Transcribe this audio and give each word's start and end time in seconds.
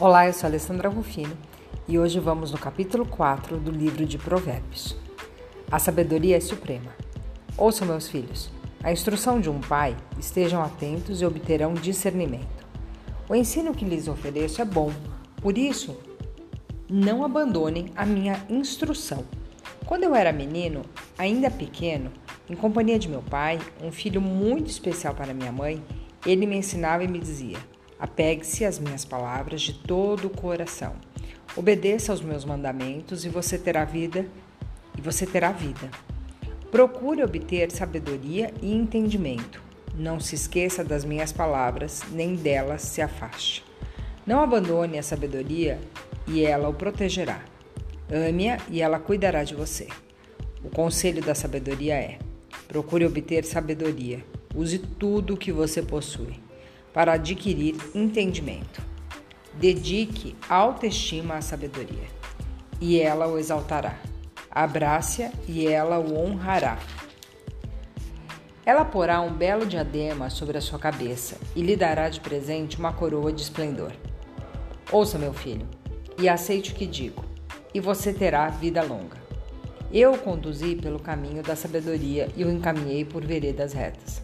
Olá, 0.00 0.26
eu 0.26 0.32
sou 0.32 0.46
Alessandra 0.46 0.88
Rufino 0.88 1.36
e 1.86 1.98
hoje 1.98 2.18
vamos 2.18 2.52
no 2.52 2.56
capítulo 2.56 3.04
4 3.04 3.58
do 3.58 3.70
livro 3.70 4.06
de 4.06 4.16
Provérbios. 4.16 4.96
A 5.70 5.78
sabedoria 5.78 6.38
é 6.38 6.40
suprema. 6.40 6.90
Ouçam, 7.54 7.86
meus 7.86 8.08
filhos, 8.08 8.50
a 8.82 8.90
instrução 8.90 9.38
de 9.38 9.50
um 9.50 9.60
pai, 9.60 9.94
estejam 10.18 10.62
atentos 10.62 11.20
e 11.20 11.26
obterão 11.26 11.74
discernimento. 11.74 12.66
O 13.28 13.34
ensino 13.34 13.74
que 13.74 13.84
lhes 13.84 14.08
ofereço 14.08 14.62
é 14.62 14.64
bom, 14.64 14.90
por 15.36 15.58
isso, 15.58 15.94
não 16.88 17.22
abandonem 17.22 17.92
a 17.94 18.06
minha 18.06 18.42
instrução. 18.48 19.22
Quando 19.84 20.04
eu 20.04 20.14
era 20.14 20.32
menino, 20.32 20.80
ainda 21.18 21.50
pequeno, 21.50 22.10
em 22.48 22.56
companhia 22.56 22.98
de 22.98 23.06
meu 23.06 23.20
pai, 23.20 23.58
um 23.84 23.92
filho 23.92 24.22
muito 24.22 24.70
especial 24.70 25.14
para 25.14 25.34
minha 25.34 25.52
mãe, 25.52 25.84
ele 26.24 26.46
me 26.46 26.56
ensinava 26.56 27.04
e 27.04 27.08
me 27.08 27.18
dizia: 27.18 27.58
Apegue-se 28.00 28.64
às 28.64 28.78
minhas 28.78 29.04
palavras 29.04 29.60
de 29.60 29.74
todo 29.74 30.24
o 30.28 30.30
coração. 30.30 30.94
Obedeça 31.54 32.12
aos 32.12 32.22
meus 32.22 32.46
mandamentos 32.46 33.26
e 33.26 33.28
você 33.28 33.58
terá 33.58 33.84
vida, 33.84 34.24
e 34.96 35.02
você 35.02 35.26
terá 35.26 35.52
vida. 35.52 35.90
Procure 36.70 37.22
obter 37.22 37.70
sabedoria 37.70 38.54
e 38.62 38.72
entendimento. 38.72 39.62
Não 39.94 40.18
se 40.18 40.34
esqueça 40.34 40.82
das 40.82 41.04
minhas 41.04 41.30
palavras, 41.30 42.02
nem 42.10 42.36
delas 42.36 42.82
se 42.82 43.02
afaste. 43.02 43.62
Não 44.26 44.40
abandone 44.40 44.98
a 44.98 45.02
sabedoria 45.02 45.78
e 46.26 46.42
ela 46.42 46.70
o 46.70 46.74
protegerá. 46.74 47.42
Ame-a 48.10 48.58
e 48.70 48.80
ela 48.80 48.98
cuidará 48.98 49.44
de 49.44 49.54
você. 49.54 49.88
O 50.64 50.70
conselho 50.70 51.20
da 51.22 51.34
sabedoria 51.34 51.96
é: 51.96 52.18
procure 52.66 53.04
obter 53.04 53.44
sabedoria. 53.44 54.24
Use 54.54 54.78
tudo 54.78 55.34
o 55.34 55.36
que 55.36 55.52
você 55.52 55.82
possui 55.82 56.49
para 56.92 57.14
adquirir 57.14 57.76
entendimento. 57.94 58.82
Dedique 59.54 60.36
autoestima 60.48 61.36
à 61.36 61.42
sabedoria, 61.42 62.08
e 62.80 63.00
ela 63.00 63.26
o 63.26 63.38
exaltará. 63.38 63.98
Abrace-a 64.50 65.30
e 65.46 65.66
ela 65.66 65.98
o 65.98 66.18
honrará. 66.18 66.78
Ela 68.64 68.84
porá 68.84 69.20
um 69.20 69.32
belo 69.32 69.66
diadema 69.66 70.30
sobre 70.30 70.58
a 70.58 70.60
sua 70.60 70.78
cabeça 70.78 71.36
e 71.56 71.62
lhe 71.62 71.76
dará 71.76 72.08
de 72.08 72.20
presente 72.20 72.78
uma 72.78 72.92
coroa 72.92 73.32
de 73.32 73.42
esplendor. 73.42 73.92
Ouça, 74.92 75.18
meu 75.18 75.32
filho, 75.32 75.66
e 76.18 76.28
aceite 76.28 76.72
o 76.72 76.74
que 76.74 76.86
digo, 76.86 77.24
e 77.72 77.80
você 77.80 78.12
terá 78.12 78.48
vida 78.48 78.82
longa. 78.82 79.16
Eu 79.92 80.12
o 80.12 80.18
conduzi 80.18 80.76
pelo 80.76 81.00
caminho 81.00 81.42
da 81.42 81.56
sabedoria 81.56 82.28
e 82.36 82.44
o 82.44 82.50
encaminhei 82.50 83.04
por 83.04 83.24
veredas 83.24 83.72
retas. 83.72 84.22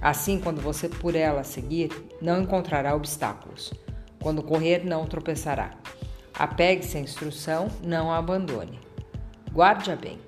Assim, 0.00 0.40
quando 0.40 0.62
você 0.62 0.88
por 0.88 1.14
ela 1.14 1.44
seguir, 1.44 1.90
não 2.22 2.40
encontrará 2.40 2.94
obstáculos. 2.94 3.72
Quando 4.22 4.42
correr, 4.42 4.82
não 4.84 5.06
tropeçará. 5.06 5.72
Apegue-se 6.32 6.96
à 6.96 7.00
instrução, 7.00 7.68
não 7.82 8.10
a 8.10 8.16
abandone. 8.16 8.80
Guarde-a 9.52 9.96
bem, 9.96 10.18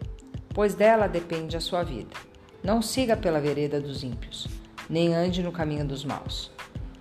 pois 0.51 0.75
dela 0.75 1.07
depende 1.07 1.57
a 1.57 1.61
sua 1.61 1.83
vida. 1.83 2.15
Não 2.63 2.83
siga 2.83 3.17
pela 3.17 3.41
vereda 3.41 3.81
dos 3.81 4.05
ímpios, 4.05 4.47
nem 4.91 5.15
ande 5.15 5.43
no 5.43 5.51
caminho 5.51 5.87
dos 5.87 6.05
maus. 6.05 6.51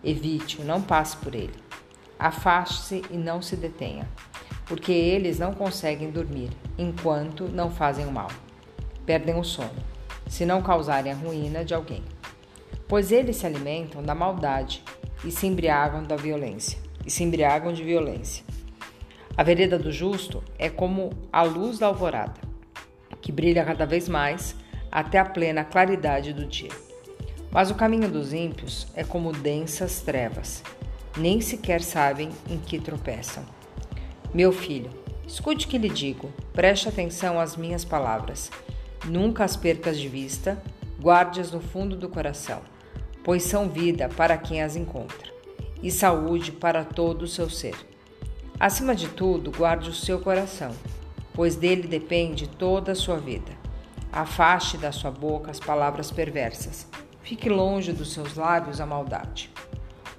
Evite-o, 0.02 0.64
não 0.64 0.82
passe 0.82 1.18
por 1.18 1.36
ele. 1.36 1.54
Afaste-se 2.18 3.02
e 3.12 3.18
não 3.18 3.42
se 3.42 3.58
detenha, 3.58 4.08
porque 4.66 4.94
eles 4.94 5.40
não 5.40 5.54
conseguem 5.54 6.10
dormir 6.10 6.52
enquanto 6.78 7.50
não 7.50 7.70
fazem 7.70 8.06
o 8.06 8.12
mal. 8.12 8.30
Perdem 9.06 9.38
o 9.38 9.44
sono, 9.44 9.84
se 10.28 10.46
não 10.46 10.62
causarem 10.62 11.12
a 11.12 11.16
ruína 11.16 11.66
de 11.66 11.74
alguém 11.74 12.04
pois 12.92 13.10
eles 13.10 13.38
se 13.38 13.46
alimentam 13.46 14.04
da 14.04 14.14
maldade 14.14 14.84
e 15.24 15.32
se 15.32 15.48
embriagam 15.48 16.04
da 16.04 16.18
violência, 16.18 16.78
e 17.06 17.10
se 17.10 17.24
embriagam 17.24 17.72
de 17.72 17.86
violência. 17.86 18.44
A 19.38 19.44
vereda 19.44 19.80
do 19.80 19.94
justo 19.94 20.44
é 20.60 20.70
como 20.70 21.10
a 21.32 21.42
luz 21.42 21.80
da 21.80 21.88
alvorada, 21.88 22.42
que 23.22 23.32
brilha 23.32 23.64
cada 23.64 23.86
vez 23.86 24.10
mais 24.10 24.58
até 24.92 25.20
a 25.20 25.24
plena 25.24 25.64
claridade 25.64 26.34
do 26.34 26.46
dia. 26.46 26.72
Mas 27.50 27.72
o 27.72 27.76
caminho 27.76 28.10
dos 28.10 28.34
ímpios 28.34 28.86
é 28.94 29.06
como 29.06 29.32
densas 29.32 30.02
trevas, 30.02 30.62
nem 31.16 31.40
sequer 31.40 31.82
sabem 31.82 32.28
em 32.50 32.58
que 32.58 32.78
tropeçam. 32.78 33.46
Meu 34.34 34.52
filho, 34.52 34.92
escute 35.26 35.66
o 35.66 35.70
que 35.70 35.78
lhe 35.78 35.90
digo, 35.90 36.30
preste 36.52 36.90
atenção 36.90 37.40
às 37.40 37.56
minhas 37.56 37.86
palavras. 37.86 38.52
Nunca 39.06 39.46
as 39.46 39.56
percas 39.56 39.98
de 39.98 40.10
vista, 40.10 40.62
guarde-as 41.00 41.54
no 41.54 41.62
fundo 41.62 41.96
do 41.96 42.10
coração 42.10 42.62
pois 43.24 43.44
são 43.44 43.70
vida 43.70 44.10
para 44.10 44.38
quem 44.38 44.62
as 44.62 44.76
encontra, 44.76 45.32
e 45.82 45.92
saúde 45.92 46.52
para 46.52 46.84
todo 46.84 47.24
o 47.24 47.28
seu 47.28 47.50
ser. 47.50 47.76
Acima 48.60 48.94
de 48.94 49.08
tudo, 49.08 49.52
guarde 49.52 49.90
o 49.90 49.94
seu 49.94 50.20
coração, 50.20 50.72
pois 51.34 51.56
dele 51.56 51.88
depende 51.88 52.48
toda 52.48 52.92
a 52.92 52.96
sua 52.96 53.18
vida. 53.18 53.52
Afaste 54.12 54.78
da 54.78 54.92
sua 54.92 55.10
boca 55.10 55.50
as 55.50 55.60
palavras 55.60 56.12
perversas, 56.12 56.86
fique 57.24 57.50
longe 57.50 57.94
dos 57.94 58.14
seus 58.14 58.36
lábios 58.36 58.82
a 58.82 58.86
maldade. 58.86 59.50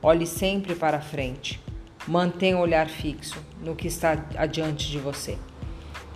Olhe 0.02 0.26
sempre 0.26 0.74
para 0.74 0.96
a 0.96 1.02
frente, 1.02 1.60
mantenha 2.08 2.56
o 2.56 2.60
olhar 2.60 2.88
fixo 2.88 3.38
no 3.60 3.76
que 3.76 3.86
está 3.86 4.24
adiante 4.36 4.90
de 4.90 4.98
você. 4.98 5.38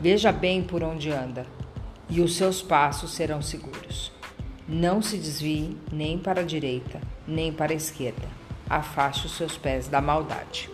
Veja 0.01 0.33
bem 0.33 0.63
por 0.63 0.83
onde 0.83 1.11
anda, 1.11 1.47
e 2.09 2.21
os 2.21 2.37
seus 2.37 2.63
passos 2.63 3.13
serão 3.13 3.41
seguros. 3.41 4.16
Não 4.69 5.01
se 5.01 5.17
desvie 5.17 5.77
nem 5.93 6.19
para 6.19 6.41
a 6.41 6.45
direita, 6.45 7.01
nem 7.27 7.53
para 7.53 7.73
a 7.73 7.77
esquerda. 7.77 8.27
Afaste 8.69 9.27
os 9.27 9.37
seus 9.37 9.57
pés 9.57 9.87
da 9.87 10.01
maldade. 10.01 10.69